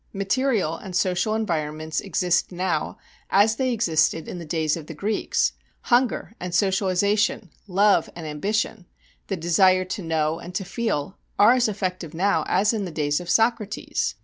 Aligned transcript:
Material 0.13 0.75
and 0.77 0.95
social 0.95 1.35
environments 1.35 2.01
exist 2.01 2.51
now 2.51 2.97
as 3.29 3.57
they 3.57 3.71
existed 3.71 4.27
in 4.27 4.39
the 4.39 4.45
days 4.45 4.75
of 4.75 4.87
the 4.87 4.95
Greeks; 4.95 5.53
hunger 5.93 6.33
and 6.39 6.55
socialization, 6.55 7.51
love 7.67 8.09
and 8.15 8.25
ambition, 8.25 8.87
the 9.27 9.37
desire 9.37 9.85
to 9.85 10.01
know 10.01 10.39
and 10.39 10.55
to 10.55 10.65
feel, 10.65 11.19
are 11.37 11.51
as 11.53 11.67
effective 11.67 12.15
now 12.15 12.43
as 12.47 12.73
in 12.73 12.85
the 12.85 12.89
days 12.89 13.19
of 13.19 13.29
Socrates. 13.29 14.15